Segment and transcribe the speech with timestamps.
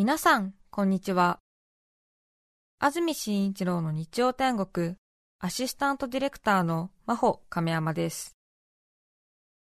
[0.00, 1.40] 皆さん、こんにちは。
[2.78, 4.96] 安住紳一郎の日曜天国、
[5.40, 8.34] アシスタントディレクターの真帆亀山です。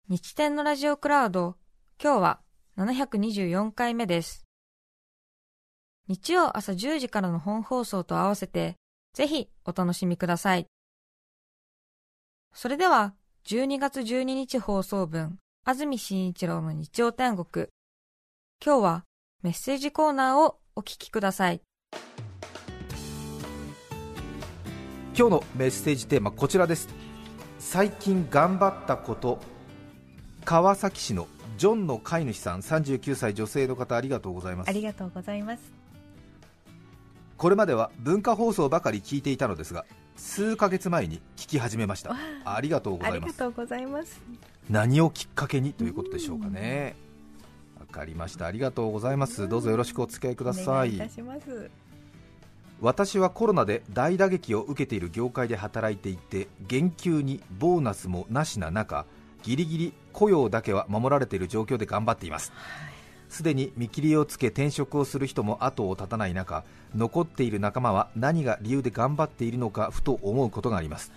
[0.09, 1.57] 日天のラジオクラウド、
[2.03, 2.39] 今日は
[2.75, 4.47] 724回目です。
[6.07, 8.77] 日曜朝10時からの本放送と合わせて、
[9.13, 10.65] ぜひお楽しみください。
[12.51, 13.13] それでは、
[13.45, 17.67] 12月12日放送分、安住紳一郎の日曜天国。
[18.65, 19.04] 今日は
[19.43, 21.61] メッセージコーナーをお聞きください。
[25.17, 26.89] 今日のメッセージテーマこちらです。
[27.59, 29.39] 最近頑張ったこと。
[30.45, 32.61] 川崎市のジョンの飼い主さん。
[32.61, 34.69] 39歳女性の方ありがとうございます。
[34.69, 35.61] ありがとうございます。
[37.37, 42.15] これまでは文化放送ばかり聞いていたのですが数ヶ月前に聞き始めました。
[42.45, 43.19] ありがとうございます。
[43.23, 44.21] ありがとうございます。
[44.69, 46.95] 何をきっかけにということでしょうかね
[47.95, 48.45] かりました。
[48.45, 49.47] ありがとうございます。
[49.47, 50.99] どうぞよろしくお付き合いください。
[52.81, 59.05] 私はコロナで大打撃を受けている業界で働いていて減給にボーナスもなしな中
[59.43, 62.51] ギリギリ雇用だけは守られている状況で頑張っています。
[63.29, 66.63] すでに見切りをつけ転職をする人も後を絶たない中
[66.95, 71.13] 残っている仲間は何が理由で頑張っているのかふと思うことがあります。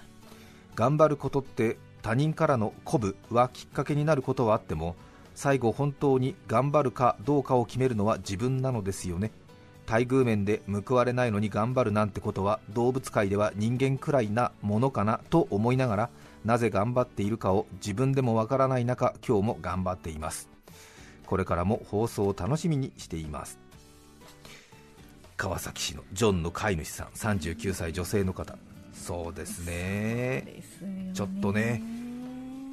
[0.77, 4.95] 頑張ることって他人からの鼓舞はきっかけになることはあっても
[5.39, 9.31] 最後本当に頑張るかどうかを決めるのは自分なのですよね。
[9.89, 16.11] 待遇面で報われないのに頑張るなんてことは動物界では人間くらいなものかなと思いながら
[16.45, 20.49] なぜ頑張っているかを自分でもわからない中今日も頑張っています。
[21.25, 23.61] これからも放送を楽しみにしています。
[25.37, 28.59] 川崎市のジョンの飼い主さん39歳女性の方。
[28.93, 30.65] そうですね。
[31.15, 31.81] ちょっとね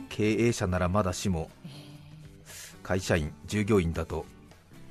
[0.10, 1.52] 経営者ならまだしも、
[2.86, 4.28] 会社員、従業員だと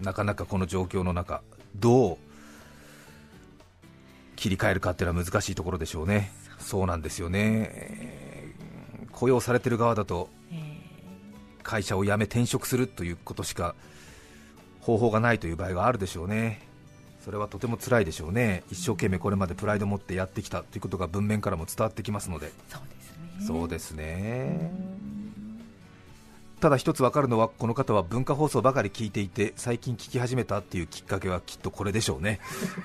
[0.00, 1.42] なかなかこの状況の中
[1.76, 2.18] どう
[4.34, 8.52] 切り替えるかっていうのは難しいところでしょうね、そうなんですよね、
[9.12, 10.28] 雇用されてる側だと
[11.62, 13.76] 会社を辞め転職するということしか
[14.80, 16.62] 方法がないという場合があるでしょうね、
[17.24, 22.50] それはとても辛いでしょうね、一生懸命これまでプライドを持ってやってきたということが文面からも伝わってきますので、
[23.46, 24.72] そうですね。
[26.64, 32.40] ただ一つ分かるのはこの方は文化放送ばかり聞いていて最近聞き始めたっていうきっかけはきっとこれでしょうね。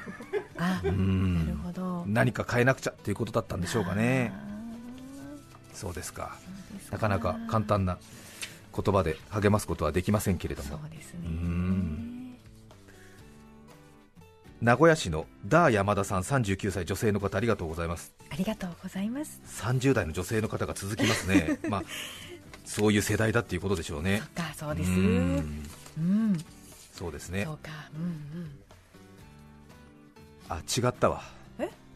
[0.59, 2.03] あなるほど。
[2.05, 4.33] 何か変えなくちゃということだったんでしょうかね。
[5.73, 6.35] そうですか。
[6.91, 7.99] なかなか簡単な
[8.75, 10.71] 言葉で励ますことはできませんけれども。
[10.71, 11.29] そうですね。
[14.61, 18.13] 名古屋市のダー山田さん39歳女性の方ありがとうございます。
[18.29, 19.39] ありがとうございます。
[19.61, 21.59] 30代の女性の方が続きますね。
[21.69, 21.83] まあ
[22.69, 24.21] そういう世代だっていうことでしょうね。
[24.35, 24.91] そかそうです。
[24.91, 26.37] うん、
[26.93, 27.45] そうですね。
[27.45, 27.71] そうか。
[27.95, 28.51] うんうん。
[30.49, 31.23] あ違ったわ。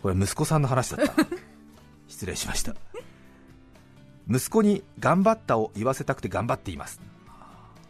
[0.01, 1.13] これ息子さんの話だった。
[2.09, 2.75] 失礼しました。
[4.27, 6.99] 息子に頑張ったを言わせたくて頑張っています。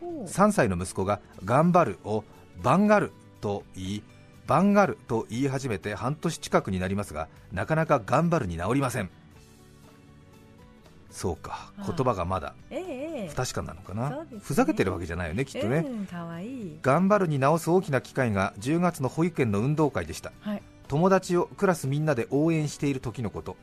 [0.02, 2.26] 3歳の息子が頑張るを
[2.62, 4.04] バンガルと言い、
[4.46, 9.10] バンガルと言い始めて半年近くになりますが、なかなか頑張るに治りません。
[11.13, 11.72] そうか。
[11.78, 12.56] 言葉がまだ
[13.29, 15.85] 不確かなのかな、ね、ふざけてるわけじゃないよねきっとね、
[16.41, 16.79] いい。
[16.81, 23.56] 頑張るに直す大きな機会が10月の保育園の運動会でした、はい、友達をクラスみんなで応援している時のこと。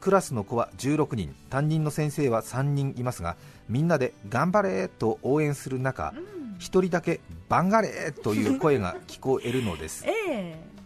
[0.00, 1.34] クラスの子は16人。
[1.50, 3.36] 担任の先生は3人いますが
[3.68, 10.77] みんなで頑張れと応援する中、うん、1人だけバンガレという声が聞こえるのです、 えー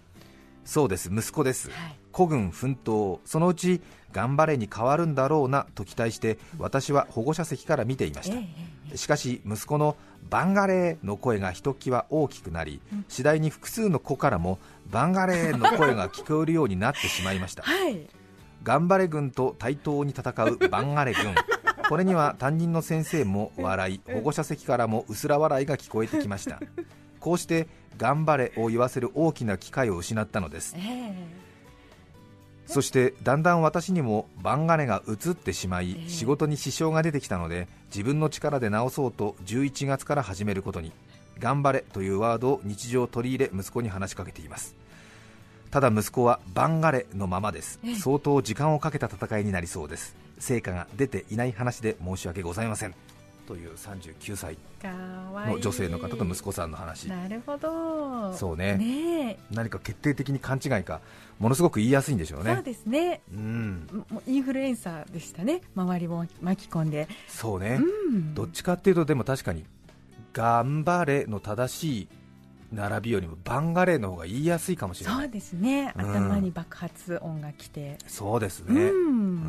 [0.64, 1.10] そうです。
[1.12, 3.80] 息子です、はい、孤軍奮闘そのうち
[4.12, 8.44] 頑張れに変わるんだろうなと期待して私は保護者席から見ていました、え
[8.92, 9.96] え、しかし息子の
[10.28, 14.58] バンガレーの声がひときわ大きくなり、うん、次第に複数の子からも
[14.90, 18.06] バンガレーの声が聞こえるようになってしまいました、 はい、
[18.62, 21.34] 頑張れ軍と対等に戦うバンガレ軍。
[21.88, 26.60] これには担任の先生も笑い保護者席からも薄ら笑いが聞こえてきました。
[27.20, 27.68] こうして
[27.98, 31.14] 頑張れを言わせる大きな機会を失ったのです、えー、
[32.66, 40.92] そしてだんだん私にも番金が移ってしまい、えー、仕事に支障が出てきたので自分の力で直そうと11月から始めることに。
[41.38, 44.76] 頑張れというワードを日常取り入れ息子に話しかけています。
[45.70, 50.14] ただ息子はバンガレのままです、相当時間をかけた戦いになりそうです。
[50.38, 52.94] 成果が出ていない話で申し訳ございません
[53.46, 57.08] という39歳の女性の方と息子さんの話。
[57.08, 58.32] なるほど。
[58.34, 58.76] そうね。
[58.76, 59.38] ね。
[59.50, 61.00] 何か決定的に勘違いか
[61.38, 62.54] ものすごく言いやすいんでしょうね。
[62.54, 65.62] そうですね、うん、インフルエンサーでしたね。
[65.74, 67.08] 周りも巻き込んで。
[67.28, 67.80] そうね、
[68.10, 69.64] うん、どっちかっていうとでも確かに
[70.32, 72.08] 頑張れの正しい
[72.72, 75.20] 並びよりもバンガレーの方が言いやすいかもしれない。
[75.22, 76.10] そうですね、うん。
[76.10, 78.74] 頭に爆発音が来て、そうですうん。
[78.74, 79.42] ねうん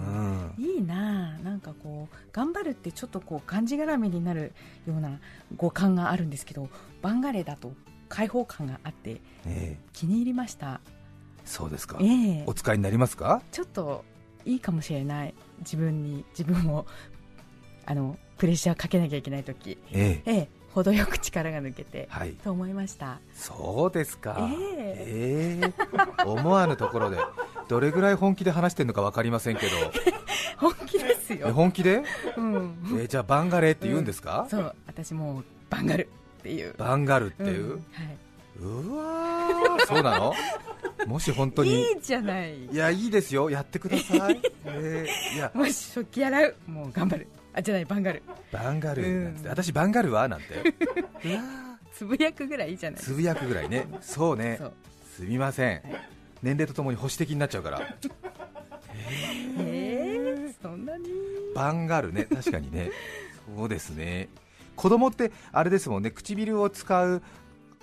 [2.31, 4.53] 頑張るってちょっとこうがんじがらめになる
[4.87, 5.19] ような
[5.55, 6.69] 五感があるんですけど
[7.01, 7.73] バンガレーだと
[8.09, 9.77] 開放感があってええ。
[9.93, 10.79] 気に入りました。
[11.45, 11.97] そうですか。
[12.01, 12.43] ええ。
[12.47, 13.41] お使いになりますか？
[13.51, 14.03] ちょっと
[14.45, 16.85] いいかもしれない自分に 自分を
[17.85, 20.31] あのプレッシャーかけなきゃいけない時ええ。
[20.31, 22.31] ええ程よく力が抜けてはい。
[22.33, 23.19] と思いました。
[23.35, 24.49] そうですか。
[24.77, 25.61] え。
[25.61, 25.71] え
[26.19, 26.23] え。
[26.25, 27.17] 思わぬところで
[27.67, 29.71] どれぐらい本気で話してるのか分かりませんけど。
[30.57, 32.03] 本気ですえよ、本気で、
[32.37, 36.03] うん、えじゃあバンガレーって言うんですか、そう私もうバンガル
[36.39, 36.73] っていう。
[36.77, 37.79] バンガルっていう、んは
[38.59, 40.33] うわーそうなの？
[41.07, 41.81] もし本当い、に。
[41.81, 42.65] いいじゃない。
[42.65, 43.49] いやいいですよ。
[43.49, 45.51] やってください、 えーいや。
[45.53, 46.55] もし食器洗う。
[46.67, 47.27] もう頑張る。
[47.53, 48.21] あじゃないバンガル。
[48.51, 49.49] バンガルなんて、うん。
[49.49, 50.45] 私バンガルはなんて。
[50.55, 50.57] う
[51.35, 51.41] わ
[51.93, 53.87] つぶやくぐらいいいじゃないーつぶやくぐらいね。
[54.01, 54.57] そうね。
[54.59, 54.73] そう。
[55.15, 55.81] すみません、
[56.43, 57.81] 年齢とともに保守的になっちゃうから。
[59.57, 61.09] えー、そんなに？
[61.55, 62.25] バンガルね。
[62.25, 62.91] 確かにね。
[63.57, 64.29] そうですね。
[64.75, 66.11] 子供ってあれですもんね。
[66.11, 67.23] 唇を使う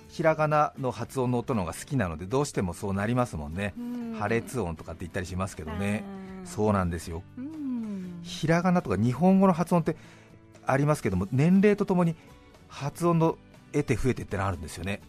[0.09, 3.73] ひらがなの発音の音の方が好きなのでどうしてもそうなりますもんね。
[4.19, 6.03] 破裂音とかって言ったりしますけどね。
[6.45, 7.23] そうなんですよ。
[7.37, 8.19] うん。
[8.23, 9.95] ひらがなとか日本語の発音って
[10.65, 12.15] ありますけども年齢とともに
[12.67, 13.37] 発音の
[13.71, 15.01] 得て増えてってのあるんですよね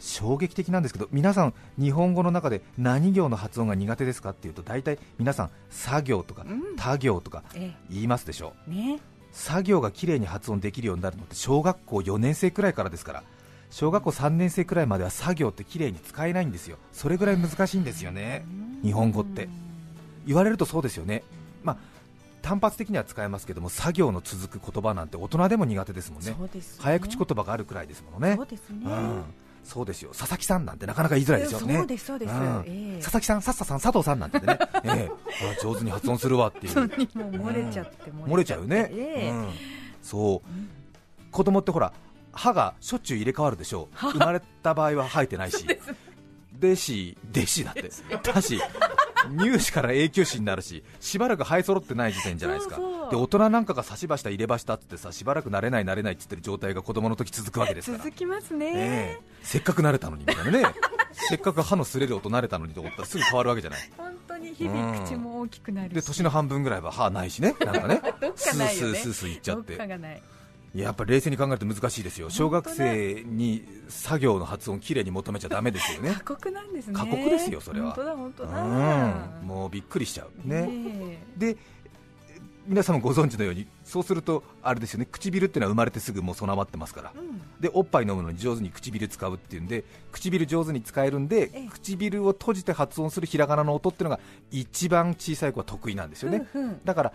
[0.00, 6.76] 衝撃的なんですけど皆さん日本語の中で何行の発音が苦手ですかっていうと大体皆さん作業とかうん。
[6.76, 8.70] 他行とかえ言いますでしょう。
[8.70, 9.00] ね。
[9.32, 13.22] 作業がきれいに発音できるようになるのって小学校4年生くらいからですから
[13.70, 16.78] 小学校3年生くらいまでは作業ってきれいに使えないんですよ。
[16.92, 18.44] それぐらい難しいんですよね。
[18.82, 19.48] 日本語って。
[20.26, 21.24] 言われるとそうですよね。
[21.64, 21.94] まあ
[22.44, 26.30] 単発的には使えますけども作業の続く言葉なんて大人でも苦手ですもんね。
[26.30, 26.36] ね。
[26.78, 28.36] 早口言葉があるくらいですもんね。
[28.36, 28.36] ね。
[28.70, 29.24] うん、
[29.64, 30.10] そうですよ。
[30.10, 31.76] 佐々木さんなんてなかなか言いづらいですよね。
[31.78, 35.10] そうですそうです、佐々木さん、さっささん、佐藤さんなんてね、 ええ。
[35.58, 36.76] あ上手に発音するわっていう。
[36.76, 38.90] もう漏れちゃって、漏れちゃうよね、
[40.02, 41.30] そう。
[41.30, 41.92] 子供ってほら
[42.32, 43.96] 歯がしょっちゅう入れ替わるでしょう。
[44.12, 45.66] 生まれた場合は生えてないし。
[46.52, 47.90] でし弟子だって。
[48.32, 48.60] だし
[49.30, 52.78] 乳歯から永久歯になるししばらく生え揃ってない時点じゃないですか。
[53.10, 58.04] で大人なんかが差し歯した入れ歯したってさしばらく慣れない慣れないって言ってる状態が子供の時続くわけですから。
[58.04, 59.24] 続きますね、ええ。
[59.42, 60.64] せっかく慣れたのにみたいなね。
[61.12, 63.80] せっかく歯の擦れる音慣れたのにと思ったらすぐ変わるわけじゃない。
[63.96, 65.94] 本当に日々口も大きくなるし。
[65.94, 67.54] で年の半分ぐらいは歯ないしね。
[67.60, 68.00] なんかね。
[68.20, 68.98] どっスーかないよね。
[68.98, 70.22] スースースーいっちゃっどってかがない
[70.74, 72.30] やっぱり冷静に考えると難しいですよ。
[72.30, 76.14] 小学生に作業の発音きれいに求めちゃだめですよね。
[76.18, 76.94] 過酷なんですね。
[76.94, 77.92] 過酷ですよそれは。
[77.92, 78.62] 本当だ本当だ。
[78.62, 79.46] うん。
[79.46, 80.48] もうびっくりしちゃう。
[80.48, 80.68] ね。
[80.68, 81.18] え。
[81.36, 81.56] で
[82.66, 85.06] 皆さんもご存知のようにそうするとあれですよね。
[85.06, 87.12] 唇っていうのは生まれてすぐもう備わってますから。
[87.14, 87.40] えうん。
[87.60, 91.68] でおっぱい飲むのに上手に唇使うっていうんで唇上手に使えるんでええ。
[91.68, 96.80] 唇を閉じて発音するひらがなの音っていうのが一番小さい子は得意なんですよね、ふんふん。
[96.84, 97.12] だから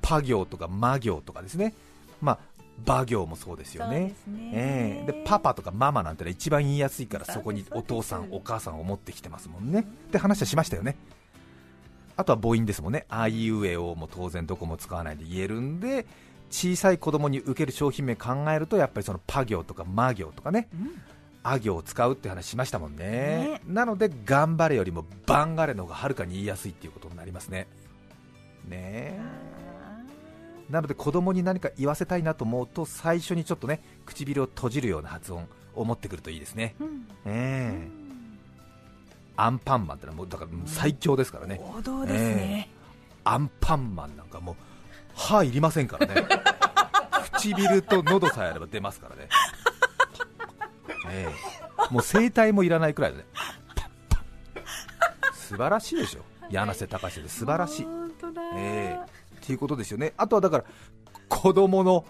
[0.00, 1.74] パ行とかマ行とかですね。
[2.20, 2.53] まあ
[2.86, 4.08] 馬行もそうですよね。
[4.08, 4.50] ですね。
[4.52, 5.12] ええ。
[5.12, 9.80] でパパとかママなんてのは一番言いやすいからそこにお父さんお母さんを持ってきてますもんね。
[9.80, 10.96] って話はしましたよね。
[12.16, 13.06] あとは母音ですもんね。
[13.08, 16.06] あいうえおも当然どこも使わないで言えるんで
[16.50, 20.90] 小さい子供に受ける商品名考えるとやっぱりそのパ行とかマ行とかねうん。
[21.42, 23.06] あ行を使うって話しましたもんね。
[23.06, 23.60] ね。
[23.66, 27.66] なので頑張れよりもバンガレの方がはるかに言いやすいっていうことになりますね。
[28.66, 29.53] ねえ
[30.70, 37.06] なので子供に何か言わせたいなと思うと最初にちょっとね唇を閉じるような発音を持ってくるといいですね、うん。
[37.26, 37.88] ええ。
[39.36, 42.70] アンパンマンってのはもうだから最強ですからね、王道ですね、
[43.24, 44.54] アンパンマンなんかもう
[45.14, 46.26] 歯いりませんからね。
[47.34, 49.28] 唇と喉さえあれば出ますからね、
[51.10, 51.92] ええ。
[51.92, 53.24] もう声帯もいらないくらいだね。
[55.34, 56.20] 素晴らしいでしょ。
[56.50, 57.84] 柳瀬隆で素晴らしい。
[57.84, 59.13] 本当だ、ええ
[59.44, 60.14] っていうことですよね。
[60.16, 60.64] あとはだから
[61.28, 62.06] 子供の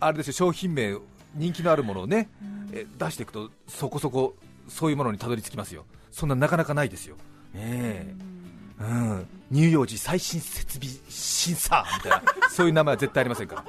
[0.00, 0.96] あれですよ商品名
[1.34, 2.30] 人気のあるものをね、
[2.72, 4.36] え出していくとそこそこ
[4.66, 5.84] そういうものにたどり着きますよ。
[6.10, 7.16] そんななかなかないですよ。
[7.54, 8.36] ええ。
[8.78, 12.22] うん、乳幼児最新設備審査みたいな。
[12.48, 13.64] そういう名前は絶対ありませんから。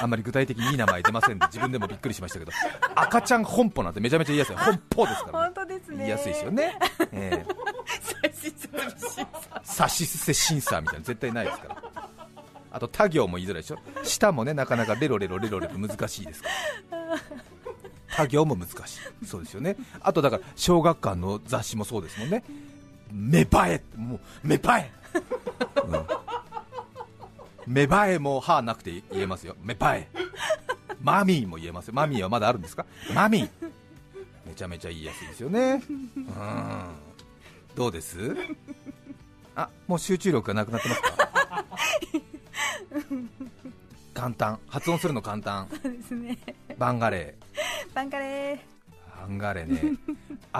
[0.00, 2.52] あんまり具体的にいい名前出ませんで自分でもびっくりしましたけど。
[2.94, 4.56] 赤ちゃん本舗なんてめちゃめちゃ言いやすい。
[4.56, 5.96] 本舗ですから、本当ですね。
[5.98, 6.78] 言いやすいですよね、
[7.10, 7.71] ええ
[8.42, 11.82] 最新設備審査差し捨て審査みたいな絶対ないですから。
[12.74, 13.78] あと他行も言いづらいでしょ。
[14.02, 16.48] 下もねなかなかレロレロレロレロ難しいですか
[16.90, 17.18] ら
[18.12, 22.44] 他行も難しいそうですよねあとだから小学館の雑誌もそうですもんね
[23.10, 24.90] 芽生えもう芽生え、
[27.66, 30.08] うん、芽生えも歯なくて言えますよ芽生え
[31.00, 33.48] マミーも言えますよマミーはまだあるんですかマミー
[34.46, 35.82] めちゃめちゃ言いやすいですよね
[36.16, 36.24] うん
[37.74, 38.18] どうです？
[39.54, 41.64] あもう集中力がなくなってますか？
[44.14, 44.58] 簡単。
[44.68, 45.68] 発音するの簡単。
[45.82, 46.38] そうですね。
[46.78, 47.34] バンガレ
[47.94, 48.56] バンカレー。
[48.56, 48.58] ー
[49.20, 49.98] バンガレーね。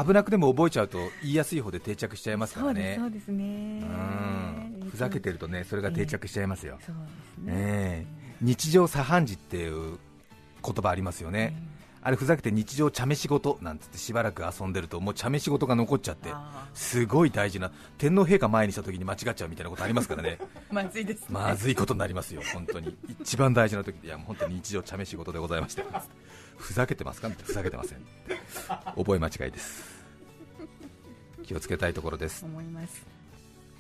[0.05, 2.97] 危なくても覚えちゃうと言いやすい方で定着しちゃいますからね。
[2.99, 3.45] そうですそうですね。
[3.83, 3.85] う
[4.87, 4.89] ん。
[4.91, 7.03] ふざけてるとねそれが定着しちゃいますよ、そうで
[7.35, 8.37] すね、ええ。
[8.43, 9.99] 日常茶飯事っていう
[10.63, 11.55] 言葉ありますよね、
[12.05, 20.39] あれふざけて日常茶飯事なんつってしばらく遊んでるともう茶飯事が残っちゃってあすごい大事な天皇陛下前にした時に間違っちゃうみたいなことありますからね。
[20.41, 21.27] ー まずいですね。
[21.31, 22.97] まずいことになりますよ本当に。
[23.21, 25.85] 一番大事な時いやもう本当に日常茶飯事でございまして。
[26.57, 27.99] ふざけてますかってふざけてません
[28.97, 30.03] 覚え間違いです。
[31.45, 32.45] 気をつけたいところです。
[32.45, 33.12] 思います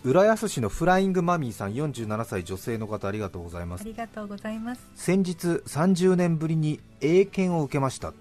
[0.04, 3.82] 浦安市のフライングマミーさん47歳女性の方ありがとうございます。
[3.82, 4.90] ありがとうございます。
[4.96, 8.12] 先日30年ぶりに英検を受けました。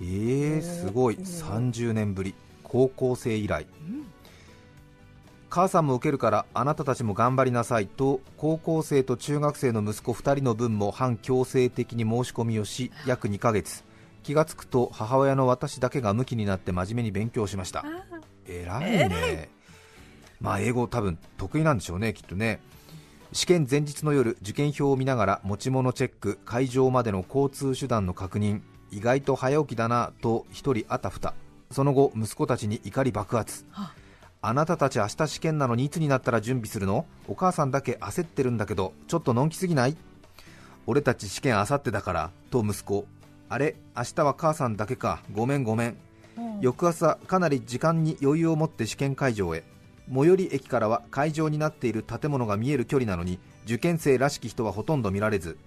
[0.00, 1.16] えー、すごい。
[1.18, 2.34] おー30年ぶり。
[2.62, 3.66] 高校生以来、
[5.48, 7.86] 母さんも受けるからあなたたちも頑張りなさい。
[7.86, 13.84] と高校生と中学生の息子2人の分も反強制的に申し込みをし約2ヶ月。
[14.22, 17.80] 気がつくと母親の私だけがムキになって真面目に勉強しました。
[17.80, 17.84] あ
[18.46, 19.55] 偉いね
[20.40, 22.60] まあ英語多分得意なんでしょうねきっとね。
[23.32, 28.60] 試験前日の夜受験票を見ながら持ち物チェック会場までの交通手段の確認。
[28.90, 31.34] 意外と早起きだなと一人あたふた。
[31.70, 33.64] その後息子たちに怒り爆発。
[33.74, 33.92] あ。
[34.42, 37.04] あなたたち明日試験なのにいつになったら準備するの？
[37.26, 39.96] お母さんだけ焦ってるんだけどちょっとのんきすぎない？
[40.86, 43.06] 俺たち試験あさってだからと息子。
[43.48, 45.20] あれ明日は母さんだけか。
[45.32, 45.96] ごめんごめん。
[46.38, 49.64] ー翌朝かなり時間に余裕を持って試験会場へ
[50.12, 55.58] 最寄り駅からは会場になっている建物が見える距離なのに受験生らしき人はほとんど見られず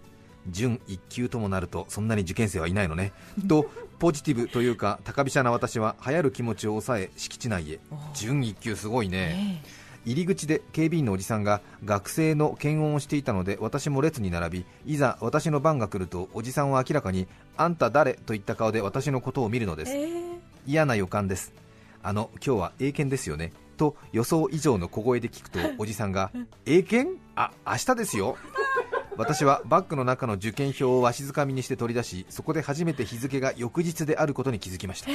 [0.48, 3.12] 準1級ともなるとそんなに受験生はいないのね。
[3.48, 3.70] と
[4.00, 7.80] ポジティブというか高飛車な私は流行る気持ちを抑え敷地内へ。
[8.14, 9.62] 準1級すごいね。
[9.66, 17.28] え入り口で警備員のおじさんが学生の検温をしていたので私も列に並びいざ私の番が来るとおじさんは明らかに
[17.58, 19.92] あんた誰といった顔で私のことを見るのです。
[19.92, 20.24] ええ。
[20.66, 21.54] 嫌な予感です。
[22.02, 26.32] あの今日は英検ですよねと予想以上の小声で聞くと おじさんが
[26.68, 28.38] 英検あ明日ですよ
[29.18, 35.10] 私はバッグの中の受験票をわしづかみにして取り出しそこで初めて日付が翌日であることに気づきました。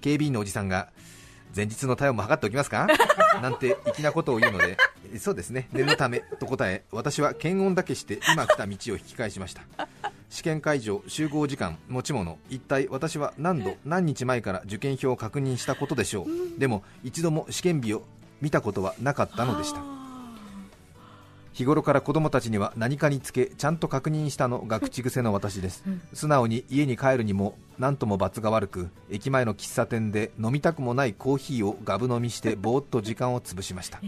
[0.00, 0.88] 警備員のおじさんが
[1.54, 2.86] 前日の体温も測っておきますか？
[3.42, 4.76] なんて粋なことを言うので
[5.14, 5.68] えそうですね。
[5.72, 9.62] 念のためと答え私は検温だけして今来た道を引き返しました
[10.30, 16.58] 試験会場集合時間持ち物一体私は何度何日前から受験票を確認したことでしょう。
[16.58, 18.02] でも一度も試験日を
[18.40, 19.80] 見たことはなかったのでした。
[21.52, 25.82] 日頃から子供たちには何かにつけちゃんと確認したのが口癖の私です。
[26.12, 34.00] 素直に家に帰るにも何とも罰が悪く駅前の喫茶店で飲みたくもないコーヒーをガブ飲みしてぼーっと時間を潰しました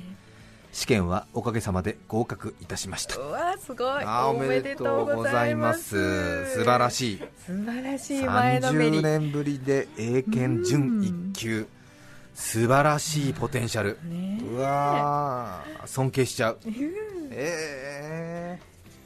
[0.72, 3.16] 試験はおかげさまで合格いたしました。
[3.16, 4.04] うわすごい。
[4.04, 6.46] おめでとうございます。
[6.54, 7.18] 素晴らしい。
[7.44, 11.66] 素晴らしい前のめ30り年ぶりで英検準1級。
[12.34, 13.98] 素晴らしいポテンシャル。
[14.04, 16.58] ねうわー尊敬しちゃう。
[17.32, 18.58] え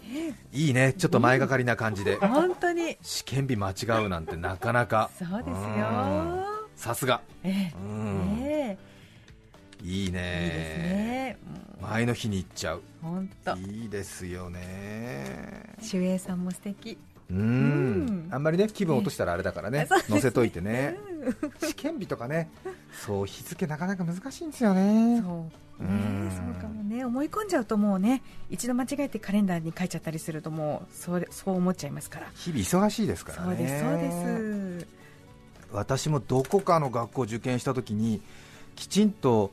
[0.06, 0.92] ー、いいね。
[0.92, 2.16] ちょっと前がかりな感じで。
[2.16, 2.98] 本当に。
[3.02, 5.10] 試験日間違うなんてなかなか。
[5.18, 5.52] そうですよ。
[5.52, 6.44] うん。
[6.76, 7.22] さすが。
[7.42, 8.38] ええうん。
[8.42, 8.78] え
[9.84, 10.14] いいえいいですね。
[10.14, 11.38] ね
[11.82, 12.82] 前の日に行っちゃう。
[13.02, 15.76] 本当いいですよね。
[15.92, 16.96] 守衛さんも素敵。
[17.30, 17.38] うん。
[17.38, 18.28] うん。
[18.30, 19.86] あんまりね気分落としたらあれだからね。
[20.08, 20.96] 載せといてね。
[21.60, 22.50] 試験日とかね。
[23.04, 25.20] そう日付なかなか難しいんですよね。
[25.20, 25.50] そ
[25.80, 26.28] ううん。
[26.28, 27.04] ねそうかもね。
[27.04, 32.30] 思い込んじゃうともうね一度間違えてカレンダーに書いちゃったりするともうそれそう思っちゃいますから。
[32.34, 33.48] 日々忙しいですからね。
[33.48, 34.86] そうですそうです。
[35.72, 38.22] 私もどこかの学校を受験した時に
[38.76, 39.50] きちんと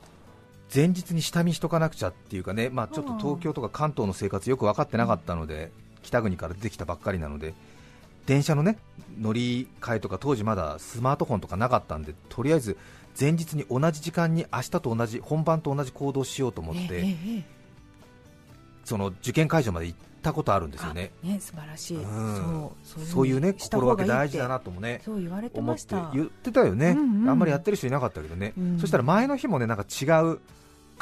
[0.74, 5.70] 前日に下見しとかなくちゃっていうかね、まあ、ちょっと東京とか関東の生活よく分かってなかったので、
[6.02, 7.54] 北国から出てきたばっかりなので
[8.26, 8.78] 電車のね
[9.20, 12.76] 乗り換えとか当時まだスマートフォンとかなかったんでとりあえず
[13.18, 17.04] 前日に同じ時間に明日と同じ本番と同じ行動しようと思って、
[18.84, 21.10] その受験会場まで行ったことあるんですよね。
[21.22, 22.70] あね素晴らしい、うん。
[22.82, 27.28] そうそういうね心方がけ大事だなともねそう言われて思っましてた言ってたよね、うんうん。
[27.28, 28.78] あんまりやってる人いなかったけどね、うん。
[28.80, 30.40] そしたら前の日もねなんか違う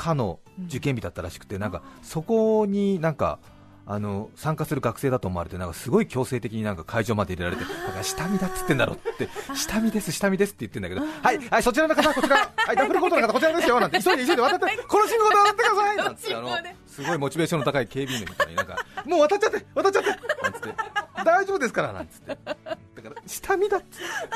[0.00, 3.38] 科の受験日だったらしくて、なんかそこになんか
[3.85, 9.28] あの参加する学生だと思われてなんかすごい強制的になんか会場まで入れられて だから下見だっつってんだろって。
[9.54, 12.50] 下見です下見ですって言ってんだけどはいはいそちらの方こちら。
[12.57, 14.02] はいダブルコートの方こちらですよなんて。
[14.02, 16.50] 急いで急いで渡ってこの信号で渡ってくださいなんつって あの
[16.87, 20.09] すごいモチベーションの高い警備員のみたいになんかもう渡っちゃって渡っちゃって
[20.42, 20.75] なんつって
[21.23, 22.26] 大丈夫ですからなんつって。
[22.26, 23.87] だから下見だって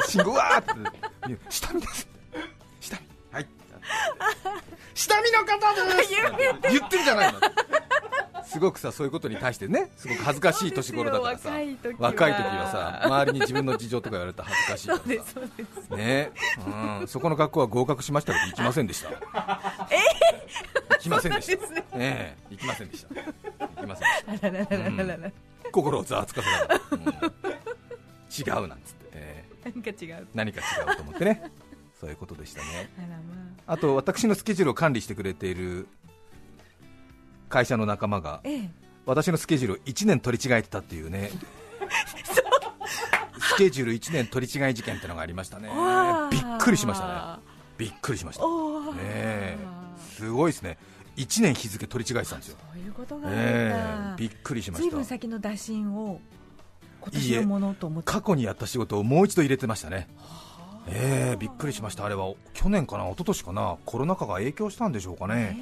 [0.09, 2.09] 信号わーって下見です
[2.81, 3.07] 下見。
[3.07, 3.14] はい
[4.95, 6.11] 下見の方です。
[6.71, 7.41] 言ってるじゃないの。
[8.47, 11.51] すごくさそういうことに対してねすごく恥ずかしい年頃だからさ。
[11.51, 12.71] 若い時は若い時は。
[12.71, 14.99] さ周りに自分の事情とか言われたら恥ずかしいから
[15.89, 15.97] さ。
[15.97, 16.33] ね。
[17.01, 19.11] うん、そこの学校は合格しましたけど行きませんでした。
[19.91, 19.97] え？
[20.91, 21.69] 行きませんでした。
[21.69, 21.85] ね。
[21.95, 22.55] ええ。
[22.55, 23.09] 行きませんでした。
[23.15, 23.23] 行
[23.81, 25.31] きませんでした。
[25.73, 27.01] 心をざわつかせながら、うん。
[27.01, 29.71] 違うなんつって、ええ。
[29.71, 31.51] なんか違う何か違うと思ってね
[32.01, 32.91] そういうことでしたね。
[33.67, 33.77] ああ。
[33.77, 35.87] と私のスケジュールを管理してくれている
[37.49, 38.71] 会社の仲間があええ。
[39.07, 41.31] 私のスケジュールを1年取り違えてたっていうね。
[43.39, 45.69] スケジュール1年取り違い事件ってのがありましたね。
[46.31, 47.43] びっくりしましたね。
[47.79, 48.45] びっくりしました。
[48.45, 48.97] おー。
[49.01, 49.85] ええ。
[50.17, 50.79] すごいですね。
[51.17, 52.57] 1年日付取り違えてたんですよ。
[52.73, 54.21] そういうことがあるんえだ、え。
[54.21, 54.97] びっくりしまずいした。
[54.97, 56.21] ぶん先の打診を
[57.01, 58.11] 今年のものと思って。
[58.11, 60.09] 過去にやった仕事をもう一度入れてましたね
[60.89, 62.05] ええびっくりしました。
[62.05, 65.57] あれは去年かな一昨年かなコロナ禍が影響したんでしょうかね、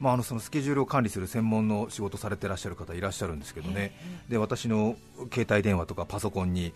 [0.00, 3.92] まあ、あのそのスケジュールを管理する専門の仕事されてらっしゃる方いらっしゃるんですけどね、
[4.28, 4.96] で私の
[5.32, 6.72] 携帯電話とかパソコンに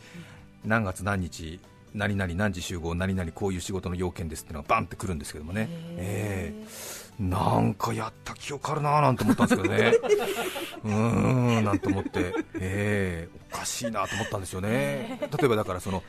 [0.65, 1.61] 何月何日、
[1.95, 9.93] 何々何時集合、何々こういう仕事の要件ですっていうのがバンってくるんですけどもね、ええなんかやった記憶あるなーなんて思ったんですけどね、
[10.85, 16.03] うーんなんて思って、ええおかしいなと思ったんですよね、例えばだからその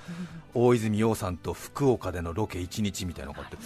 [0.54, 3.58] 大泉洋さんと福岡でのロケ1日みたいなのがあって。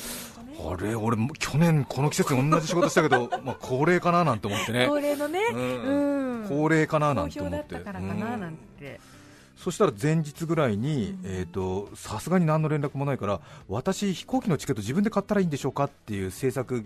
[0.58, 4.88] あれ俺も去年この季節に同じ仕事したけど、 まあ高齢かななんて思ってね。
[4.88, 6.42] 恒例のね、うん。
[6.42, 6.48] うん。
[6.48, 9.00] 高齢かななんて思って。
[9.58, 16.86] そしたら前日ぐらいにえーとさすがに何の連絡もないから私飛行機のチケット自分で買ったらいいんでしょうかっていう制作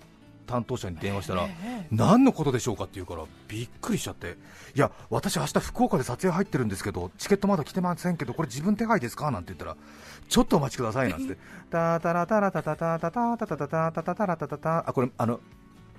[0.50, 4.36] 担当者に電話したら、え何のことでしょうかって言うからびっくりしちゃって。
[4.76, 9.30] いや私明日福岡で撮影入ってるんですけどチケットまだ来てませんけどこれ自分手配ですか？
[9.32, 9.78] なんて言ったら
[10.28, 11.38] ちょっとお待ちくださいなんて。
[11.70, 15.40] タタラタラタタタタタタタタタタタタラタタタあこれあの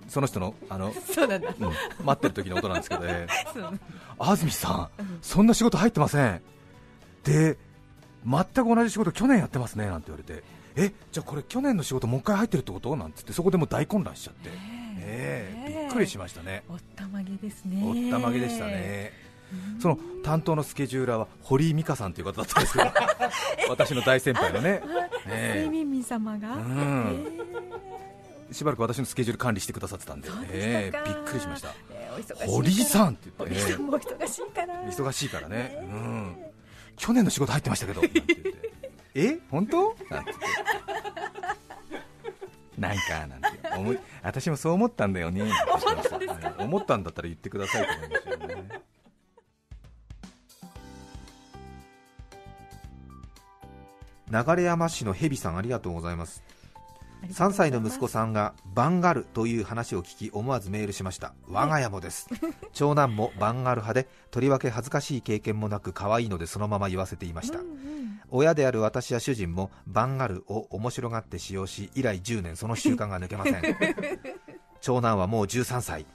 [0.09, 1.55] その人のあの、そうなん待
[2.19, 3.29] ってる時の音なんですけどね
[4.19, 6.43] 安住さん、そんな仕事入ってません
[7.23, 7.57] で
[8.27, 10.43] 全く同じ仕事去年やってますねなんて言われて
[10.77, 12.97] えじゃあこれ去年の仕事もう一回入ってるってこと？
[12.97, 14.51] なんつってそこでもう大混乱しちゃって、
[15.01, 16.63] ええねえびっくりしましたね。
[16.69, 17.83] おったまげですね。
[17.85, 19.13] おったまげでしたね。
[19.81, 22.93] その担当のスケジューラーは堀井美香さんという方だったんですけど。
[23.69, 24.81] 私の大先輩のね。
[25.27, 27.27] え睡眠民様が、うん。
[28.51, 28.55] え。
[28.55, 31.05] しばらく私のスケジュール管理してくださってたんで、えしたか。
[31.09, 31.69] えびっくりしました。
[31.69, 32.51] ーねお忙しいから。
[32.51, 36.37] 堀井さんって言って、堀井さんも忙しいから、忙しいからね、うん、
[36.97, 38.70] 去年の仕事入ってましたけど、なんて言って
[39.15, 39.39] え？
[39.51, 39.95] 本当？
[40.11, 40.33] なんて。
[40.33, 40.43] 言っ
[42.75, 43.49] て、なんかなんて。
[43.77, 45.51] 思い、私もそう思ったんだよね、
[46.59, 48.81] 思ったんだったら言ってくださいと思いますよね。
[54.57, 56.43] 流山市のヘビさんありがとうございます
[57.29, 61.35] 3歳の息子さんがバンガルという話を聞き思わずメールしました。
[61.49, 62.29] 我が家もです。
[62.73, 68.21] 長男もバンガル派でとりわけ恥ずかしい経験もなく可愛いのでそのまま言わせていました、うんうん。
[68.31, 73.63] 親である私や主人もバンガルを面白がって使用し以来10年その習慣が抜けません。
[74.81, 76.07] 長男はもう13歳。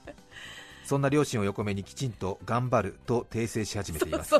[0.86, 4.34] そんな両親を横目にきちんと頑張ると訂正し始めています。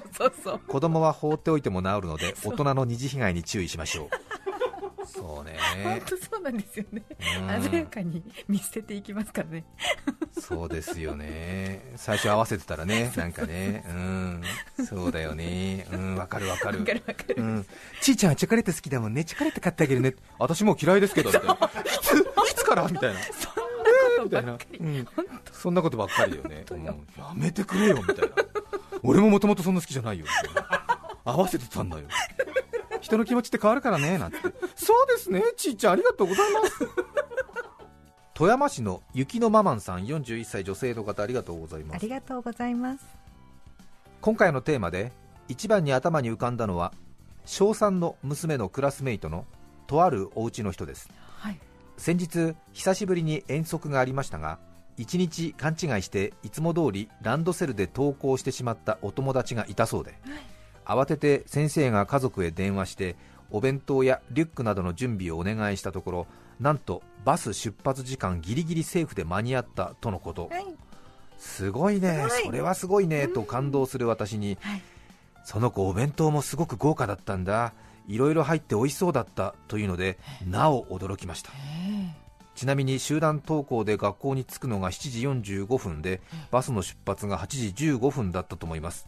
[0.69, 4.26] 子供は放っておいても治るので大人の二次被害に注意しましょう
[5.27, 5.59] そうね。
[5.83, 7.03] 本当そうなんですよね。
[7.57, 7.63] うん。
[7.63, 9.65] 鮮やかに見捨てていきますからね。
[10.39, 11.93] そうですよね。
[11.97, 13.85] 最初合わせてたらね なんかね。
[13.89, 14.43] うん。
[14.87, 15.87] そうだよね。
[15.93, 16.81] うんわかるわかる。
[16.81, 17.67] わかるわかる、うん、
[18.01, 21.41] ちいちゃんはチョコレート好きだもんね、チョコレート買ってあげるね、私もう嫌いですけどいつい
[22.55, 22.89] つから？
[22.89, 25.09] みたいな、そんみたいななことばっかり、うん、
[25.53, 26.85] そんなことばっかりだよね、うん。
[26.85, 26.95] や
[27.35, 28.29] めてくれよみたいな、
[29.03, 32.05] 俺ももともとそんな好きじゃないよみたいな、合わせてたんだよ、
[33.01, 34.39] 人の気持ちって変わるからねなんて、
[34.75, 36.73] そうですね、ちいちゃん、ありがとうございます。
[38.35, 41.97] 富山市の雪のママンさん41歳女性の方ありがとうございます。
[41.97, 43.05] ありがとうございます。
[44.21, 45.13] 今回のテーマで
[45.49, 46.93] 一番に頭に浮かんだのは
[47.47, 49.47] 小3の娘のクラスメイトの
[49.87, 51.09] とあるお家の人です。
[51.39, 51.59] はい。
[51.97, 54.59] 先日久しぶりに遠足がありましたが
[54.99, 60.19] 一日勘違いしていつも通りランドセルで登校してしまったお友達がいたそうで
[60.87, 63.17] 慌てて先生が家族へ電話して
[63.51, 66.27] お弁当やリュックなどの準備をお願いしたところ
[66.61, 70.49] なんとバス出発時間ギリギリセーフで間に合ったとのこと。
[70.49, 70.67] はい。
[71.39, 72.31] すごいね、はい。
[72.45, 74.83] それはすごいねと感動する私に、はい。
[75.45, 77.73] その子お弁当もすごく豪華だったんだ。
[78.09, 81.51] いろいろ入って美味しそうだったというのでなお驚きました。
[82.57, 89.07] ちなみに集団登校で学校に着くのが7時45分でバスの出発が8時15分だったと思います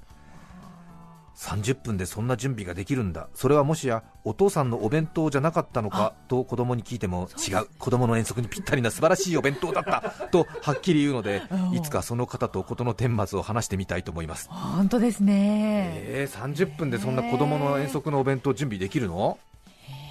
[1.39, 3.29] 30分でそんな準備ができるんだ。
[3.33, 7.67] それはもしやお父さんのお弁当じゃなかったのかと子供に聞いても違う。
[7.79, 10.01] 子供の遠足にぴったりな素晴らしいお弁当だった
[10.33, 14.49] とはっきり言うのでいつかその方と事の顛末を話してみたいと思います。
[14.51, 15.93] 本当ですね。
[15.95, 19.39] えー、30分でそんな子供の遠足のお弁当準備できるの？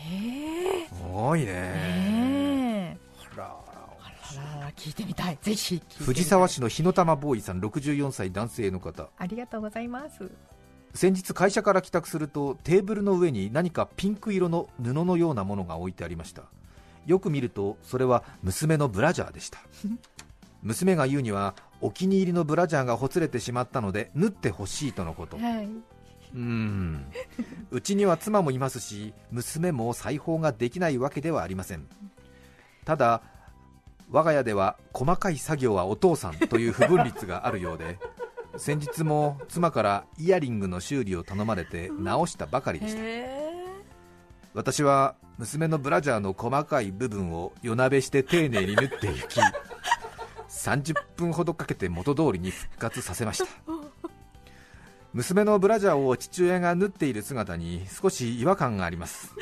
[0.09, 1.47] えすごいね。
[1.51, 2.97] え。
[3.33, 5.37] あらあら聞いてみたい。
[5.41, 9.09] ぜひ藤沢市の火の玉ボーイさん64歳男性の方。
[9.17, 10.31] ありがとうございます
[10.97, 16.45] 先日会社から帰宅するとテーブルの上に何かピンク色の布のようなものが置いてありました。
[17.05, 19.59] よく見るとそれは娘のブラジャーでした。
[20.63, 25.37] 娘が言うにはお気に入りのブラジャーがほつれてしまったので縫ってほしいとのこと。
[25.37, 25.65] はい。
[25.65, 27.05] うーん。
[27.69, 31.85] うちには妻もいますし娘も裁縫ができないわけではありません。
[32.85, 33.21] ただ
[34.09, 37.99] 我が家では細かい作業はお父さんという不分率があるようで
[38.57, 43.01] 先日も妻からイヤリングの修理を頼まれて直したばかりでした。
[44.53, 49.39] 私は娘のブラジャーの細かい部分を夜なべして丁寧に縫っていき
[50.49, 53.45] 30分ほどかけて元通りに復活させました。
[55.13, 59.33] 娘のブラジャーを父親が縫っている姿に少し違和感があります。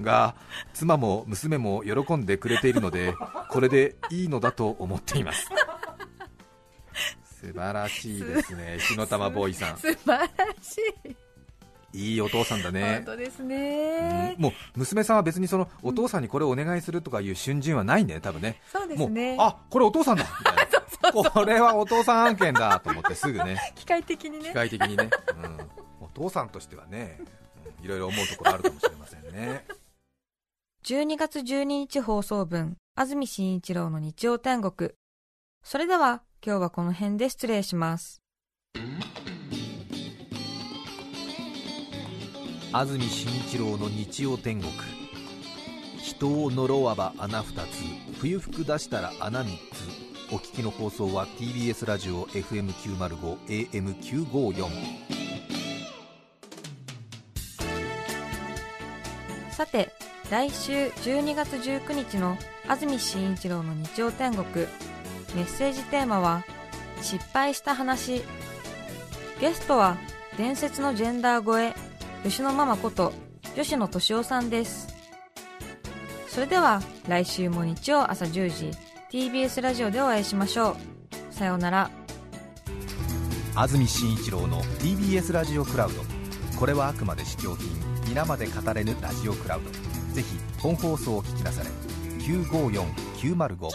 [0.00, 0.34] が
[0.72, 3.14] 妻も娘も喜んでくれているので
[3.50, 5.48] これでいいのだと思っています。
[7.42, 8.78] 素晴らしいですね。
[8.88, 9.76] 火の玉ボーイさん。
[9.76, 10.26] 素晴ら
[10.62, 11.16] しい。
[11.94, 12.94] いいお父さんだね。
[12.96, 13.48] 本当ですうん。
[13.48, 20.24] ねもう娘さんは別にそのお父さんにこれをお願いするとかいう瞬順はないね、多分ね、そうでもうすねあこれお父さんだ。
[20.24, 27.26] みたいな、これはお父さん案件だと思ってすぐね、機械的に機ね械的にね、うん、お父さんとしてはね、うん
[27.82, 29.66] いろいろ思うところあるかもしれませんね。
[30.84, 34.92] 12月12日放送分、安住紳一郎の日曜天国。
[35.64, 38.20] それでは、今日はこの辺で失礼します。
[42.72, 44.72] 安住紳一郎の日曜天国
[46.02, 47.66] 人を呪わば穴二つ
[48.18, 49.58] 冬服出したら穴三
[50.30, 53.38] つお聞きの放送は TBS ラジオ FM905
[53.70, 54.70] AM954
[59.50, 59.90] さて、
[60.30, 64.66] 来週12月19日の安住紳一郎の日曜天国。
[65.34, 66.44] メッセージテーマは、
[67.00, 68.22] 失敗した話。
[69.40, 69.96] ゲストは、
[70.36, 71.76] 伝説のジェンダー越
[72.24, 73.12] え、吉野ママこと、
[73.54, 74.88] 吉野敏夫さんです。
[76.28, 78.70] それでは、来週も日曜朝10時、
[79.10, 80.76] TBS ラジオでお会いしましょ
[81.30, 81.34] う。
[81.34, 81.90] さようなら。
[83.54, 86.00] 安住紳一郎の TBS ラジオクラウド
[86.58, 87.68] これはあくまで試供品
[88.08, 89.70] 皆まで語れぬラジオクラウド
[90.14, 91.68] ぜひ本放送を聞きなされ
[92.24, 93.68] 954905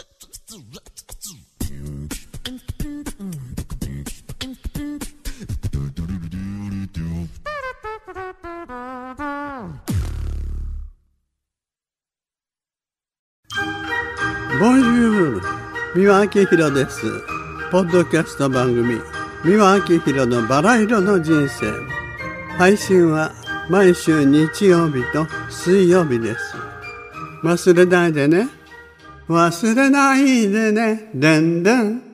[15.98, 17.24] 三輪明宏です。
[17.72, 19.00] ポッドキャスト番組
[19.42, 21.72] 三輪明宏のバラ色の人生。
[22.56, 23.32] 配信は
[23.68, 26.54] 毎週日曜日と水曜日です。
[27.42, 28.48] 忘れないでね。
[29.28, 31.10] 忘れないでね。
[31.16, 32.07] でんでん。